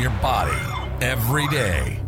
[0.00, 0.56] your body
[1.00, 2.00] every day,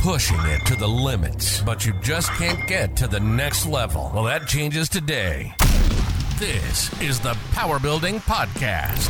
[0.00, 4.10] pushing it to the limits, but you just can't get to the next level.
[4.14, 5.54] Well, that changes today.
[6.38, 9.08] This is the Power Building Podcast.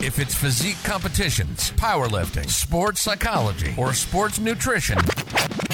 [0.00, 4.98] If it's physique competitions, powerlifting, sports psychology, or sports nutrition,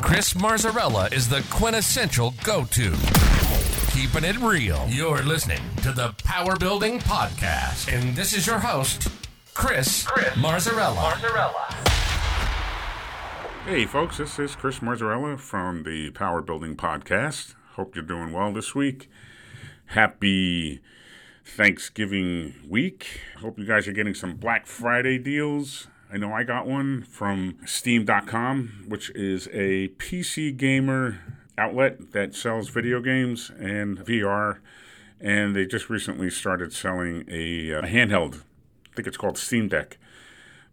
[0.00, 2.94] Chris Marzarella is the quintessential go to.
[3.92, 4.86] Keeping it real.
[4.88, 7.92] You're listening to the Power Building Podcast.
[7.92, 9.08] And this is your host,
[9.54, 10.96] Chris, Chris Marzarella.
[10.96, 11.74] Marzarella.
[13.66, 17.54] Hey, folks, this is Chris Marzarella from the Power Building Podcast.
[17.74, 19.10] Hope you're doing well this week.
[19.86, 20.80] Happy
[21.44, 23.20] Thanksgiving week.
[23.40, 25.86] Hope you guys are getting some Black Friday deals.
[26.10, 31.20] I know I got one from Steam.com, which is a PC gamer
[31.58, 34.58] outlet that sells video games and VR.
[35.20, 38.40] And they just recently started selling a, a handheld.
[38.94, 39.98] Think it's called Steam Deck.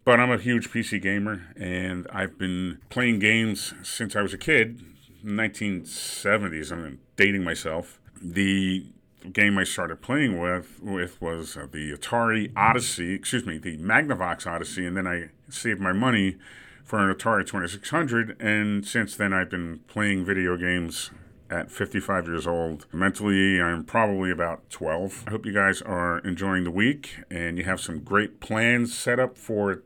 [0.04, 4.38] But I'm a huge PC gamer, and I've been playing games since I was a
[4.38, 4.82] kid,
[5.24, 6.72] 1970s.
[6.72, 8.00] I'm dating myself.
[8.20, 8.86] The
[9.32, 14.46] game I started playing with with was uh, the Atari Odyssey, excuse me, the Magnavox
[14.46, 16.36] Odyssey, and then I saved my money
[16.84, 21.10] for an Atari 2600, and since then I've been playing video games
[21.50, 22.86] at 55 years old.
[22.92, 25.24] Mentally, I'm probably about 12.
[25.26, 29.18] I hope you guys are enjoying the week and you have some great plans set
[29.18, 29.82] up for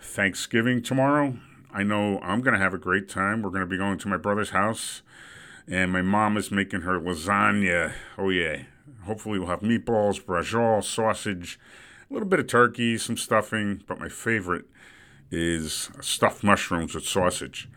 [0.00, 1.38] Thanksgiving tomorrow.
[1.72, 3.42] I know I'm going to have a great time.
[3.42, 5.02] We're going to be going to my brother's house,
[5.66, 7.92] and my mom is making her lasagna.
[8.16, 8.62] Oh, yeah.
[9.04, 11.58] Hopefully, we'll have meatballs, braciole, sausage,
[12.10, 14.64] a little bit of turkey, some stuffing, but my favorite
[15.30, 17.68] is stuffed mushrooms with sausage.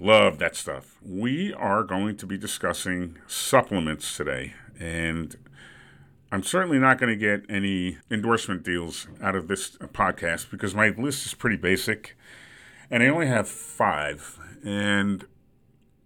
[0.00, 0.96] Love that stuff.
[1.02, 5.36] We are going to be discussing supplements today, and
[6.32, 10.88] I'm certainly not going to get any endorsement deals out of this podcast because my
[10.88, 12.16] list is pretty basic,
[12.90, 14.36] and I only have five.
[14.64, 15.26] And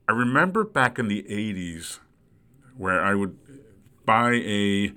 [0.07, 1.99] I remember back in the 80s
[2.77, 3.39] where I would
[4.05, 4.93] buy a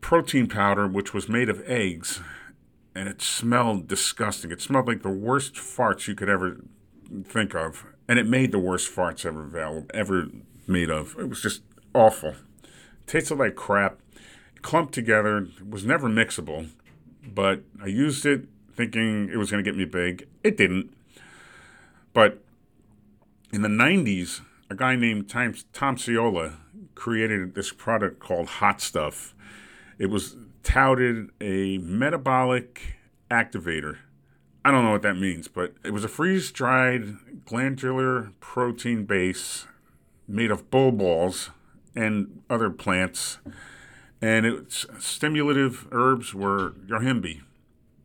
[0.00, 2.20] protein powder which was made of eggs
[2.94, 4.50] and it smelled disgusting.
[4.52, 6.58] It smelled like the worst farts you could ever
[7.26, 10.28] think of, and it made the worst farts ever available, ever
[10.66, 11.16] made of.
[11.18, 11.62] It was just
[11.94, 12.34] awful.
[13.06, 13.98] Tasted like crap,
[14.62, 15.48] clumped together.
[15.68, 16.68] Was never mixable,
[17.26, 20.28] but I used it thinking it was going to get me big.
[20.44, 20.94] It didn't.
[22.12, 22.42] But
[23.52, 24.40] in the 90s,
[24.70, 26.56] a guy named Tom, Tom Ciola
[26.94, 29.34] created this product called Hot Stuff.
[29.98, 32.96] It was touted a metabolic
[33.30, 33.98] activator.
[34.66, 39.64] I don't know what that means, but it was a freeze dried glandular protein base
[40.26, 41.50] made of bull balls
[41.94, 43.38] and other plants.
[44.20, 47.42] And its stimulative herbs were yohimbe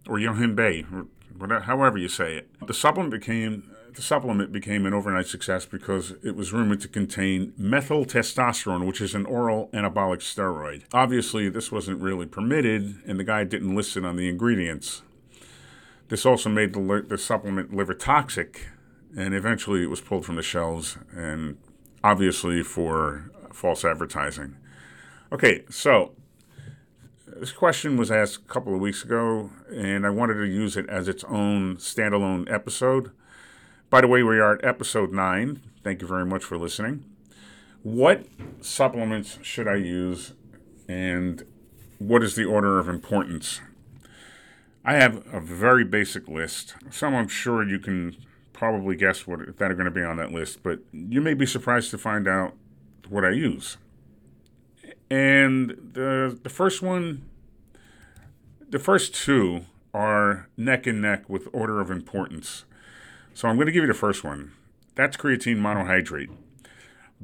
[0.07, 1.07] or yohimbe,
[1.39, 2.49] or however you say it.
[2.67, 3.63] The supplement became
[3.95, 9.01] the supplement became an overnight success because it was rumored to contain methyl testosterone, which
[9.01, 10.83] is an oral anabolic steroid.
[10.93, 15.01] Obviously, this wasn't really permitted, and the guy didn't list it on the ingredients.
[16.11, 18.67] This also made the, the supplement liver toxic,
[19.16, 21.57] and eventually it was pulled from the shelves, and
[22.03, 24.57] obviously for false advertising.
[25.31, 26.11] Okay, so
[27.27, 30.89] this question was asked a couple of weeks ago, and I wanted to use it
[30.89, 33.11] as its own standalone episode.
[33.89, 35.61] By the way, we are at episode nine.
[35.81, 37.05] Thank you very much for listening.
[37.83, 38.25] What
[38.59, 40.33] supplements should I use,
[40.89, 41.45] and
[41.99, 43.61] what is the order of importance?
[44.83, 46.75] I have a very basic list.
[46.89, 48.17] Some I'm sure you can
[48.53, 51.45] probably guess what that are going to be on that list, but you may be
[51.45, 52.53] surprised to find out
[53.09, 53.77] what I use.
[55.09, 57.23] And the the first one,
[58.69, 62.65] the first two are neck and neck with order of importance.
[63.33, 64.51] So I'm going to give you the first one.
[64.95, 66.29] That's creatine monohydrate.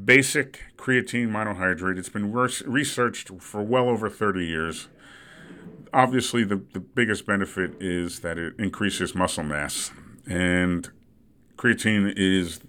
[0.03, 1.97] Basic creatine monohydrate.
[1.97, 4.87] It's been researched for well over 30 years.
[5.93, 9.91] Obviously, the, the biggest benefit is that it increases muscle mass.
[10.27, 10.89] And
[11.57, 12.59] creatine is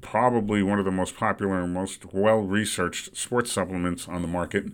[0.00, 4.66] probably one of the most popular and most well researched sports supplements on the market.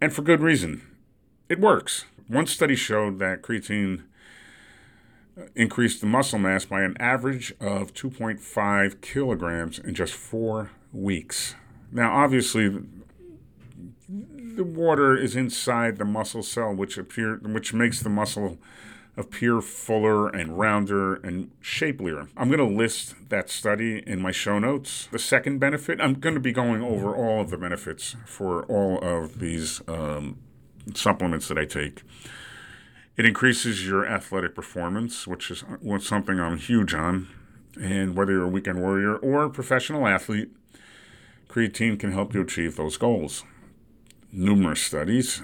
[0.00, 0.82] And for good reason.
[1.48, 2.04] It works.
[2.26, 4.04] One study showed that creatine
[5.54, 11.54] increased the muscle mass by an average of 2.5 kilograms in just four weeks.
[11.90, 12.82] Now, obviously,
[14.58, 18.58] the water is inside the muscle cell, which appear which makes the muscle
[19.16, 22.28] appear fuller and rounder and shapelier.
[22.36, 25.08] I'm going to list that study in my show notes.
[25.12, 28.98] The second benefit, I'm going to be going over all of the benefits for all
[28.98, 30.38] of these um,
[30.92, 32.02] supplements that I take
[33.16, 35.64] It increases your athletic performance, which is
[36.00, 37.28] something I'm huge on.
[37.80, 40.50] And whether you're a weekend warrior or a professional athlete,
[41.48, 43.44] creatine can help you achieve those goals.
[44.30, 45.42] Numerous studies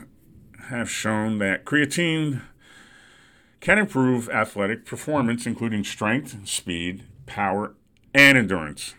[0.68, 2.42] have shown that creatine
[3.60, 7.74] can improve athletic performance, including strength, speed, power,
[8.14, 8.94] and endurance.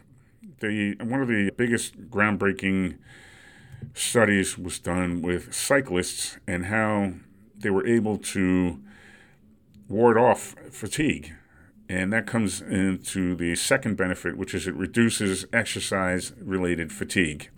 [0.59, 2.97] The, one of the biggest groundbreaking
[3.93, 7.13] studies was done with cyclists and how
[7.55, 8.79] they were able to
[9.87, 11.33] ward off fatigue.
[11.87, 17.51] And that comes into the second benefit, which is it reduces exercise related fatigue.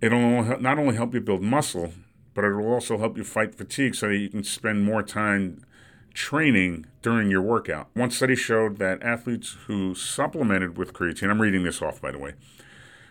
[0.00, 1.92] It'll not only help you build muscle,
[2.34, 5.64] but it will also help you fight fatigue so that you can spend more time
[6.12, 7.88] training during your workout.
[7.94, 12.18] One study showed that athletes who supplemented with creatine, I'm reading this off by the
[12.18, 12.34] way,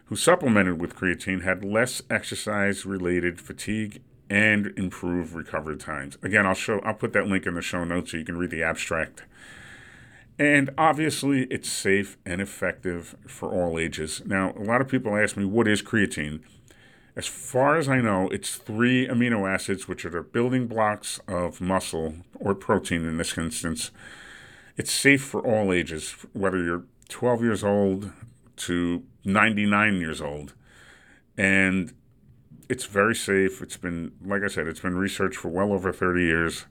[0.06, 6.18] who supplemented with creatine had less exercise related fatigue and improved recovery times.
[6.24, 8.52] Again, I'll show I'll put that link in the show notes so you can read
[8.52, 9.24] the abstract.
[10.40, 14.24] And obviously, it's safe and effective for all ages.
[14.26, 16.42] Now, a lot of people ask me, what is creatine?
[17.16, 21.62] As far as I know, it's three amino acids, which are the building blocks of
[21.62, 23.92] muscle or protein in this instance.
[24.78, 28.12] It's safe for all ages, whether you're 12 years old
[28.56, 30.54] to 99 years old.
[31.38, 31.94] And
[32.68, 33.62] it's very safe.
[33.62, 36.66] It's been, like I said, it's been researched for well over 30 years.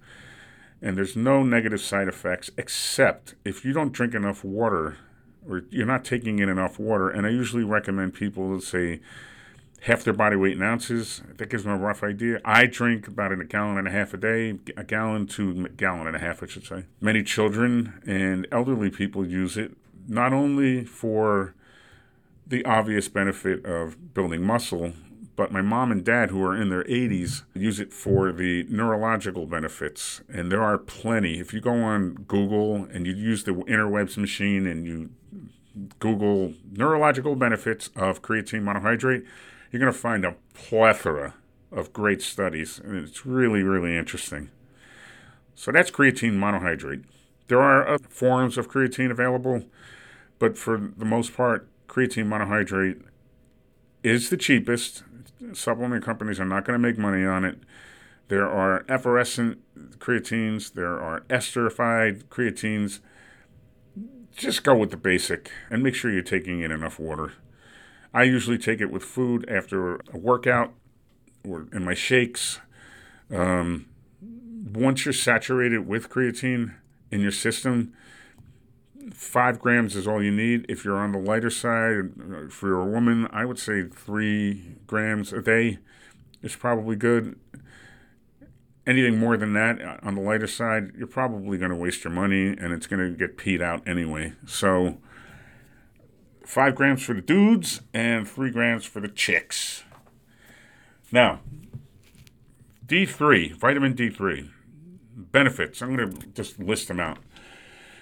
[0.80, 4.96] And there's no negative side effects except if you don't drink enough water
[5.48, 7.08] or you're not taking in enough water.
[7.08, 9.00] And I usually recommend people to say,
[9.82, 11.22] half their body weight in ounces.
[11.36, 12.40] That gives them a rough idea.
[12.44, 16.06] I drink about a gallon and a half a day, a gallon to a gallon
[16.06, 16.84] and a half, I should say.
[17.00, 19.76] Many children and elderly people use it
[20.06, 21.54] not only for
[22.46, 24.92] the obvious benefit of building muscle,
[25.34, 29.46] but my mom and dad, who are in their 80s, use it for the neurological
[29.46, 30.20] benefits.
[30.28, 31.40] And there are plenty.
[31.40, 35.10] If you go on Google and you use the interwebs machine and you
[35.98, 39.24] Google neurological benefits of creatine monohydrate,
[39.72, 41.34] you're going to find a plethora
[41.72, 44.50] of great studies, and it's really, really interesting.
[45.54, 47.04] So that's creatine monohydrate.
[47.48, 49.64] There are other forms of creatine available,
[50.38, 53.02] but for the most part, creatine monohydrate
[54.02, 55.04] is the cheapest.
[55.54, 57.58] Supplement companies are not going to make money on it.
[58.28, 59.58] There are effervescent
[59.98, 63.00] creatines, there are esterified creatines.
[64.34, 67.32] Just go with the basic and make sure you're taking in enough water.
[68.14, 70.72] I usually take it with food after a workout
[71.48, 72.60] or in my shakes.
[73.30, 73.86] Um,
[74.72, 76.74] once you're saturated with creatine
[77.10, 77.92] in your system,
[79.12, 80.66] five grams is all you need.
[80.68, 85.42] If you're on the lighter side, for a woman, I would say three grams a
[85.42, 85.78] day
[86.42, 87.38] is probably good.
[88.86, 92.12] Anything more than that uh, on the lighter side, you're probably going to waste your
[92.12, 94.32] money and it's going to get peed out anyway.
[94.44, 94.98] So,
[96.46, 99.84] five grams for the dudes and three grams for the chicks.
[101.10, 101.40] Now,
[102.86, 104.50] D3, vitamin D3,
[105.14, 105.82] benefits.
[105.82, 107.18] I'm going to just list them out.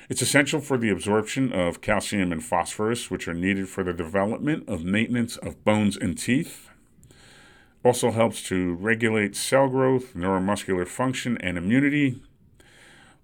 [0.08, 4.68] It's essential for the absorption of calcium and phosphorus, which are needed for the development
[4.68, 6.68] of maintenance of bones and teeth.
[7.84, 12.20] Also helps to regulate cell growth, neuromuscular function, and immunity.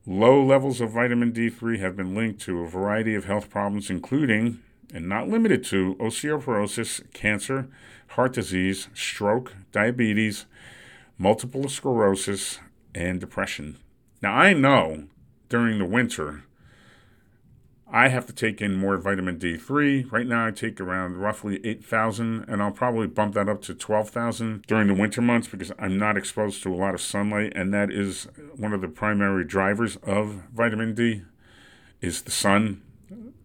[0.06, 4.60] Low levels of vitamin D3 have been linked to a variety of health problems, including
[4.92, 7.68] and not limited to osteoporosis, cancer,
[8.08, 10.46] heart disease, stroke, diabetes,
[11.18, 12.60] multiple sclerosis,
[12.94, 13.78] and depression.
[14.22, 15.04] Now, I know
[15.48, 16.44] during the winter,
[17.88, 20.10] I have to take in more vitamin D3.
[20.10, 24.62] Right now, I take around roughly 8,000, and I'll probably bump that up to 12,000
[24.66, 27.92] during the winter months because I'm not exposed to a lot of sunlight, and that
[27.92, 31.22] is one of the primary drivers of vitamin D
[32.00, 32.82] is the sun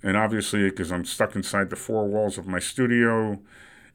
[0.04, 3.40] and obviously because I'm stuck inside the four walls of my studio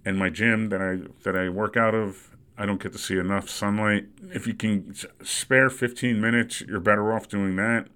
[0.05, 3.19] and my gym that I that I work out of, I don't get to see
[3.19, 4.07] enough sunlight.
[4.33, 7.89] If you can spare 15 minutes, you're better off doing that.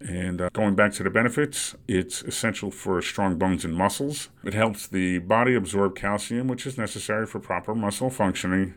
[0.00, 4.28] And uh, going back to the benefits, it's essential for strong bones and muscles.
[4.44, 8.74] It helps the body absorb calcium, which is necessary for proper muscle functioning.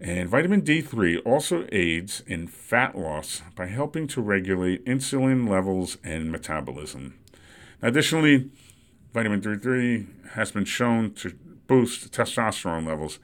[0.00, 6.32] And vitamin D3 also aids in fat loss by helping to regulate insulin levels and
[6.32, 7.18] metabolism.
[7.82, 8.50] Additionally,
[9.12, 11.34] vitamin D3 has been shown to
[11.66, 13.18] boost testosterone levels.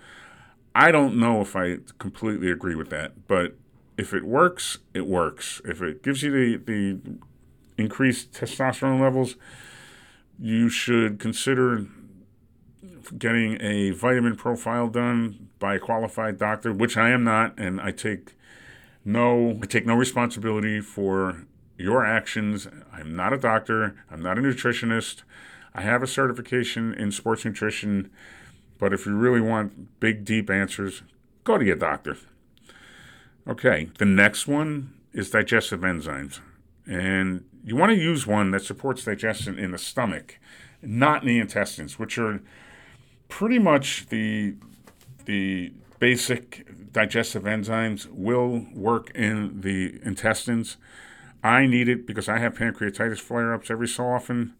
[0.74, 3.54] I don't know if I completely agree with that, but
[3.96, 5.62] if it works, it works.
[5.64, 7.18] If it gives you the, the
[7.78, 9.36] increased testosterone levels,
[10.38, 11.86] you should consider
[13.16, 17.90] getting a vitamin profile done by a qualified doctor, which I am not, and I
[17.90, 18.34] take
[19.04, 21.46] No, I take no responsibility for
[21.78, 22.66] your actions.
[22.92, 25.22] I'm not a doctor, I'm not a nutritionist.
[25.74, 28.10] I have a certification in sports nutrition,
[28.78, 31.02] but if you really want big, deep answers,
[31.44, 32.16] go to your doctor.
[33.46, 36.40] Okay, the next one is digestive enzymes.
[36.86, 40.38] And you want to use one that supports digestion in the stomach,
[40.82, 42.40] not in the intestines, which are
[43.28, 44.54] pretty much the
[45.26, 50.76] the basic digestive enzymes will work in the intestines.
[51.44, 54.54] I need it because I have pancreatitis flare ups every so often,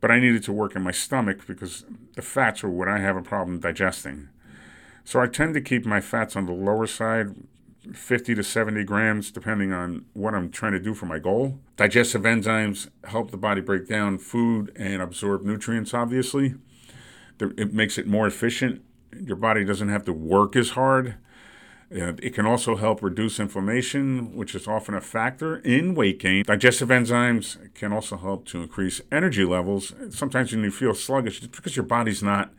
[0.00, 2.98] but I need it to work in my stomach because the fats are what I
[2.98, 4.28] have a problem digesting.
[5.04, 7.34] So I tend to keep my fats on the lower side,
[7.92, 11.58] 50 to 70 grams, depending on what I'm trying to do for my goal.
[11.76, 16.54] Digestive enzymes help the body break down food and absorb nutrients, obviously.
[17.40, 18.82] It makes it more efficient.
[19.20, 21.16] Your body doesn't have to work as hard.
[21.90, 26.44] It can also help reduce inflammation, which is often a factor in weight gain.
[26.44, 29.92] Digestive enzymes can also help to increase energy levels.
[30.08, 32.50] Sometimes when you feel sluggish, it's because your body's not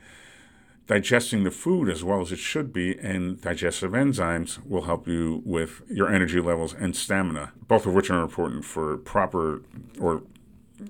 [0.86, 5.42] digesting the food as well as it should be, and digestive enzymes will help you
[5.46, 9.64] with your energy levels and stamina, both of which are important for proper
[10.00, 10.22] or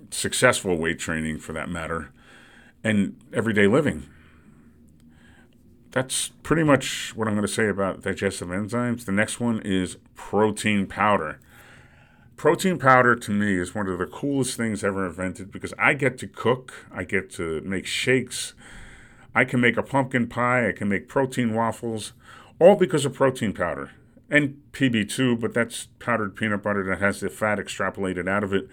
[0.09, 2.11] successful weight training for that matter,
[2.83, 4.03] and everyday living
[5.93, 9.05] that's pretty much what I'm going to say about digestive enzymes.
[9.05, 11.39] The next one is protein powder.
[12.35, 16.17] Protein powder to me is one of the coolest things ever invented because I get
[16.17, 18.55] to cook, I get to make shakes,
[19.35, 22.13] I can make a pumpkin pie, I can make protein waffles,
[22.59, 23.91] all because of protein powder.
[24.31, 28.67] And PB2, but that's powdered peanut butter that has the fat extrapolated out of it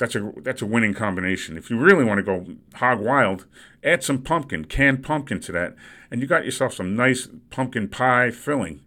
[0.00, 1.58] that's a that's a winning combination.
[1.58, 3.44] If you really want to go hog wild,
[3.84, 5.76] add some pumpkin, canned pumpkin to that,
[6.10, 8.80] and you got yourself some nice pumpkin pie filling.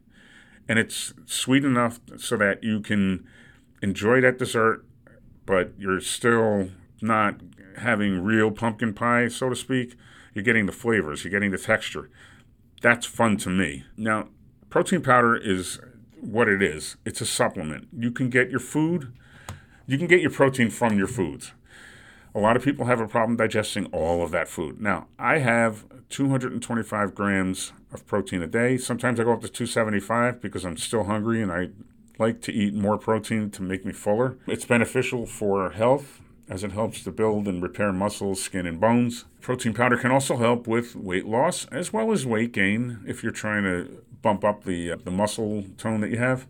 [0.68, 3.28] And it's sweet enough so that you can
[3.84, 4.86] enjoy that dessert,
[5.46, 7.42] but you're still not
[7.78, 9.96] having real pumpkin pie, so to speak.
[10.34, 12.10] You're getting the flavors, you're getting the texture.
[12.82, 13.86] That's fun to me.
[13.96, 14.30] Now,
[14.72, 15.80] protein powder is
[16.20, 16.98] what it is.
[17.06, 17.90] It's a supplement.
[17.96, 19.14] You can get your food
[19.86, 21.52] you can get your protein from your foods.
[22.36, 24.82] A lot of people have a problem digesting all of that food.
[24.82, 28.78] Now, I have 225 grams of protein a day.
[28.78, 31.70] Sometimes I go up to 275 because I'm still hungry and I
[32.18, 34.38] like to eat more protein to make me fuller.
[34.48, 39.26] It's beneficial for health as it helps to build and repair muscles, skin, and bones.
[39.42, 43.32] Protein powder can also help with weight loss as well as weight gain if you're
[43.32, 46.48] trying to bump up the, uh, the muscle tone that you have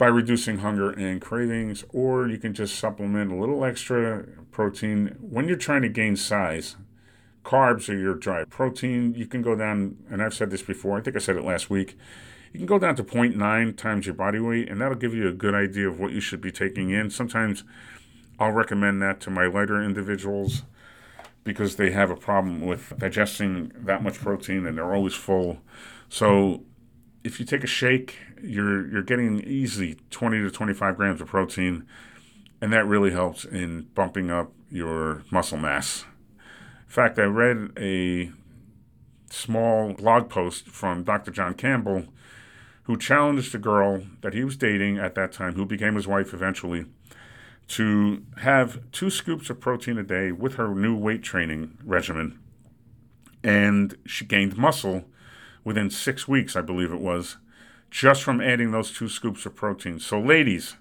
[0.00, 5.46] by reducing hunger and cravings, or you can just supplement a little extra protein when
[5.46, 6.76] you're trying to gain size.
[7.44, 8.48] Carbs are your drive.
[8.48, 11.44] Protein, you can go down, and I've said this before, I think I said it
[11.44, 11.98] last week.
[12.50, 15.32] You can go down to 0.9 times your body weight, and that'll give you a
[15.32, 17.10] good idea of what you should be taking in.
[17.10, 17.62] Sometimes
[18.38, 20.62] I'll recommend that to my lighter individuals
[21.44, 25.58] because they have a problem with digesting that much protein and they're always full.
[26.08, 26.62] So
[27.22, 31.86] if you take a shake, you're you're getting easily 20 to 25 grams of protein,
[32.60, 36.04] and that really helps in bumping up your muscle mass.
[36.36, 38.32] In fact, I read a
[39.30, 41.30] small blog post from Dr.
[41.30, 42.06] John Campbell,
[42.84, 46.34] who challenged a girl that he was dating at that time, who became his wife
[46.34, 46.86] eventually,
[47.68, 52.40] to have two scoops of protein a day with her new weight training regimen.
[53.44, 55.04] And she gained muscle
[55.64, 57.36] within six weeks, I believe it was,
[57.90, 59.98] just from adding those two scoops of protein.
[59.98, 60.76] So, ladies,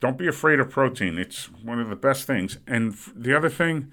[0.00, 1.18] don't be afraid of protein.
[1.18, 2.58] It's one of the best things.
[2.66, 3.90] And the other thing,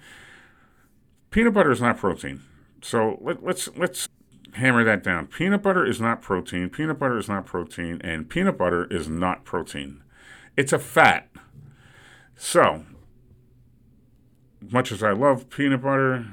[1.32, 2.42] peanut butter is not protein.
[2.84, 4.10] So let, let's let's
[4.54, 5.28] hammer that down.
[5.28, 6.70] Peanut butter is not protein.
[6.70, 10.04] Peanut butter is not protein, and peanut butter is not protein.
[10.58, 11.30] It's a fat.
[12.36, 12.84] So,
[14.70, 16.28] much as I love peanut butter,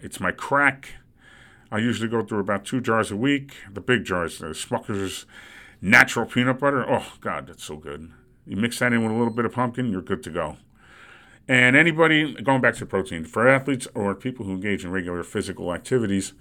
[0.00, 0.94] it's my crack.
[1.72, 3.54] I usually go through about two jars a week.
[3.72, 5.24] The big jars, the Smucker's
[5.80, 6.84] natural peanut butter.
[6.86, 8.12] Oh, God, that's so good.
[8.46, 10.58] You mix that in with a little bit of pumpkin, you're good to go.
[11.48, 15.72] And anybody, going back to protein, for athletes or people who engage in regular physical
[15.72, 16.34] activities,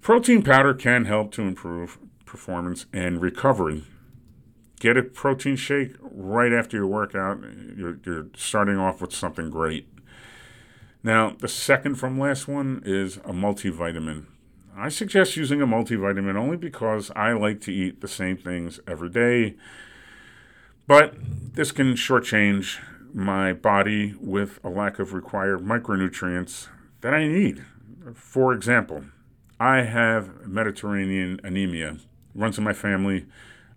[0.00, 3.84] protein powder can help to improve performance and recovery.
[4.80, 7.40] Get a protein shake right after your workout.
[7.76, 9.86] You're, you're starting off with something great.
[11.08, 14.26] Now, the second from last one is a multivitamin.
[14.76, 19.08] I suggest using a multivitamin only because I like to eat the same things every
[19.08, 19.56] day,
[20.86, 21.14] but
[21.54, 22.78] this can shortchange
[23.14, 26.68] my body with a lack of required micronutrients
[27.00, 27.64] that I need.
[28.12, 29.04] For example,
[29.58, 31.96] I have Mediterranean anemia,
[32.34, 33.24] runs in my family.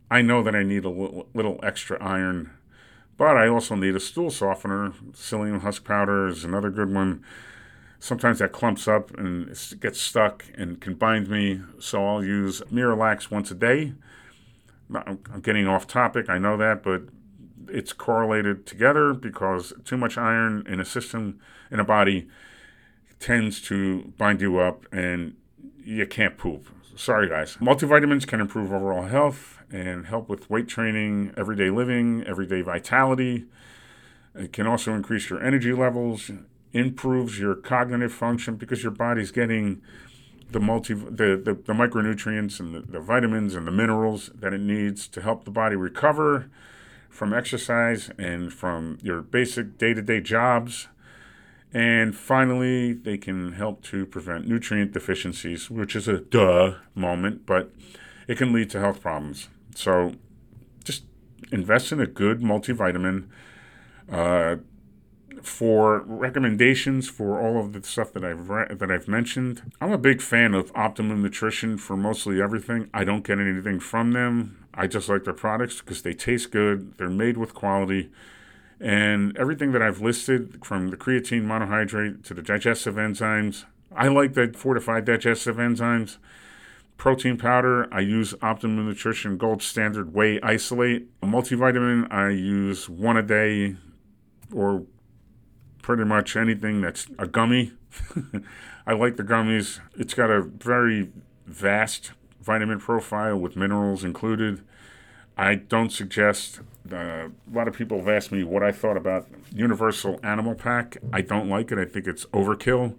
[0.10, 2.52] I know that I need a little, little extra iron,
[3.22, 4.94] but I also need a stool softener.
[5.12, 7.24] Psyllium husk powder is another good one.
[8.00, 13.30] Sometimes that clumps up and gets stuck and can bind me, so I'll use Miralax
[13.30, 13.94] once a day.
[14.92, 17.04] I'm getting off topic, I know that, but
[17.68, 22.28] it's correlated together because too much iron in a system, in a body,
[23.20, 25.36] tends to bind you up and
[25.78, 26.66] you can't poop.
[26.96, 27.58] Sorry, guys.
[27.58, 33.46] Multivitamins can improve overall health and help with weight training, everyday living, everyday vitality.
[34.36, 36.32] It can also increase your energy levels,
[36.74, 39.82] improves your cognitive function because your body's getting
[40.50, 44.62] the multi the, the, the micronutrients and the, the vitamins and the minerals that it
[44.62, 46.50] needs to help the body recover
[47.10, 50.88] from exercise and from your basic day-to-day jobs
[51.74, 57.72] and finally, they can help to prevent nutrient deficiencies, which is a duh moment, but
[58.28, 59.48] it can lead to health problems.
[59.76, 60.14] So
[60.84, 61.04] just
[61.52, 63.28] invest in a good multivitamin.
[64.12, 64.58] Uh,
[65.42, 69.98] for recommendations for all of the stuff that I've re- that I've mentioned, I'm a
[69.98, 72.92] big fan of Optimum Nutrition for mostly everything.
[72.94, 74.68] I don't get anything from them.
[74.74, 76.96] I just like their products because they taste good.
[76.98, 78.12] They're made with quality
[78.82, 84.34] and everything that I've listed from the creatine monohydrate to the digestive enzymes, I like
[84.34, 86.18] the fortified digestive enzymes.
[87.02, 91.08] Protein powder, I use Optimum Nutrition Gold Standard Whey Isolate.
[91.24, 93.76] A multivitamin, I use one a day
[94.54, 94.84] or
[95.82, 97.74] pretty much anything that's a gummy.
[98.86, 99.80] I like the gummies.
[99.98, 101.10] It's got a very
[101.48, 104.62] vast vitamin profile with minerals included.
[105.36, 106.60] I don't suggest
[106.92, 110.98] uh, a lot of people have asked me what I thought about Universal Animal Pak.
[111.12, 111.80] I don't like it.
[111.80, 112.96] I think it's overkill.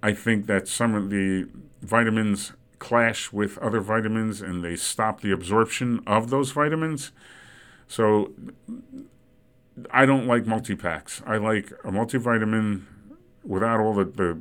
[0.00, 1.48] I think that some of the
[1.82, 2.52] vitamins
[2.84, 7.12] clash with other vitamins and they stop the absorption of those vitamins.
[7.88, 8.32] So
[9.90, 11.22] I don't like multi packs.
[11.26, 12.82] I like a multivitamin
[13.42, 14.40] without all the, the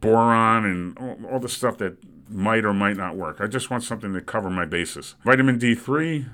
[0.00, 1.96] boron and all, all the stuff that
[2.28, 3.40] might or might not work.
[3.40, 5.14] I just want something to cover my bases.
[5.24, 6.28] Vitamin D3,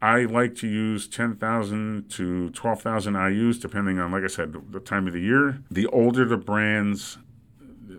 [0.00, 5.08] I like to use 10,000 to 12,000 IUs, depending on, like I said, the time
[5.08, 5.58] of the year.
[5.70, 7.18] The older the brands,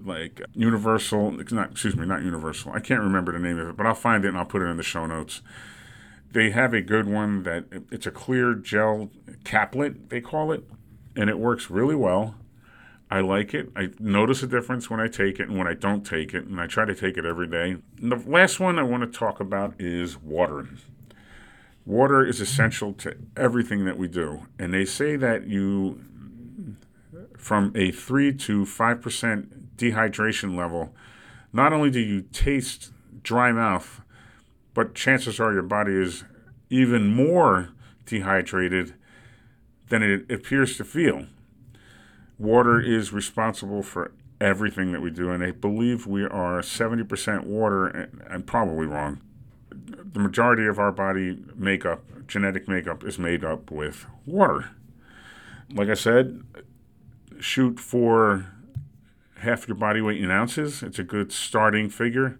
[0.03, 2.71] like Universal, not, excuse me, not Universal.
[2.73, 4.65] I can't remember the name of it, but I'll find it and I'll put it
[4.65, 5.41] in the show notes.
[6.31, 9.09] They have a good one that it's a clear gel
[9.43, 10.63] caplet, they call it,
[11.15, 12.35] and it works really well.
[13.09, 13.69] I like it.
[13.75, 16.61] I notice a difference when I take it and when I don't take it, and
[16.61, 17.75] I try to take it every day.
[18.01, 20.69] And the last one I want to talk about is water.
[21.85, 24.47] Water is essential to everything that we do.
[24.57, 26.01] And they say that you,
[27.41, 30.93] from a 3 to 5% dehydration level,
[31.51, 32.91] not only do you taste
[33.23, 34.01] dry mouth,
[34.73, 36.23] but chances are your body is
[36.69, 37.69] even more
[38.05, 38.93] dehydrated
[39.89, 41.25] than it appears to feel.
[42.37, 47.87] Water is responsible for everything that we do, and I believe we are 70% water,
[47.87, 49.19] and I'm probably wrong
[50.13, 54.69] the majority of our body makeup, genetic makeup, is made up with water.
[55.73, 56.43] Like I said,
[57.41, 58.47] shoot for
[59.39, 60.83] half your body weight in ounces.
[60.83, 62.39] It's a good starting figure.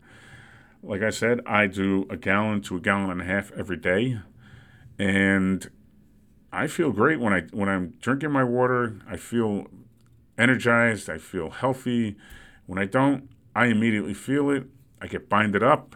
[0.83, 4.19] Like I said, I do a gallon to a gallon and a half every day,
[4.97, 5.69] and
[6.51, 8.99] I feel great when I when I'm drinking my water.
[9.07, 9.67] I feel
[10.37, 11.09] energized.
[11.09, 12.15] I feel healthy.
[12.65, 14.65] When I don't, I immediately feel it.
[15.01, 15.95] I get binded up.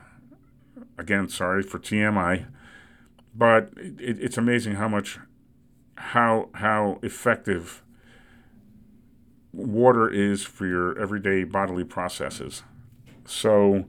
[0.97, 2.45] Again, sorry for TMI,
[3.33, 5.19] but it, it's amazing how much,
[5.95, 7.81] how how effective
[9.55, 12.63] water is for your everyday bodily processes.
[13.25, 13.85] So,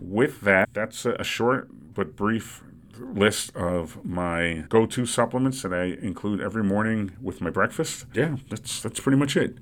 [0.00, 2.62] with that, that's a short but brief
[2.98, 8.06] list of my go-to supplements that I include every morning with my breakfast.
[8.14, 9.56] Yeah, that's that's pretty much it.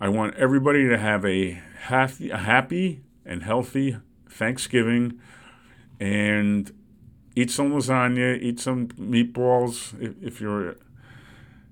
[0.00, 5.20] I want everybody to have a happy, a happy and healthy Thanksgiving
[6.00, 6.72] and
[7.36, 10.00] eat some lasagna, eat some meatballs.
[10.02, 10.76] If, if you're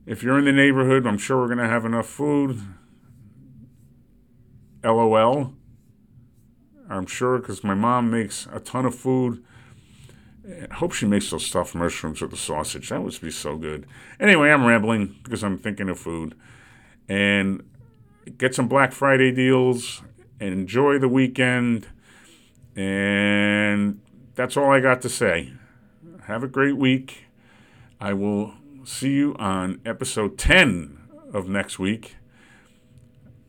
[0.07, 2.61] if you're in the neighborhood, I'm sure we're gonna have enough food.
[4.85, 5.55] LOL.
[6.89, 9.45] I'm sure because my mom makes a ton of food.
[10.71, 12.89] I hope she makes those stuffed mushrooms with the sausage.
[12.89, 13.87] That would be so good.
[14.19, 16.35] Anyway, I'm rambling because I'm thinking of food.
[17.09, 17.63] And
[18.39, 20.03] get some Black Friday deals.
[20.41, 21.89] Enjoy the weekend.
[22.75, 24.01] And
[24.35, 25.53] that's all I got to say.
[26.25, 27.27] Have a great week.
[28.01, 30.99] I will see you on episode 10
[31.33, 32.17] of next week.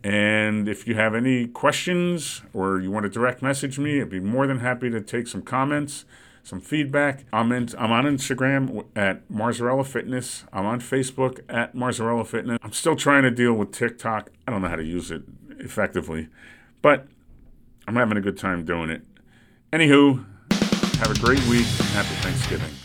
[0.04, 4.20] And if you have any questions or you want to direct message me, I'd be
[4.20, 6.06] more than happy to take some comments.
[6.44, 7.26] some feedback.
[7.32, 10.46] I'm in, I'm on Instagram at Marzarella Fitness.
[10.52, 12.58] I'm on Facebook at Marzarella Fitness.
[12.64, 14.32] I'm still trying to deal with TikTok.
[14.48, 15.24] I don't know how to use it
[15.60, 16.30] effectively,
[16.82, 17.08] but
[17.88, 19.04] I'm having a good time doing it.
[19.72, 20.26] Anywho,
[20.98, 21.68] have a great week.
[21.80, 22.81] And happy Thanksgiving.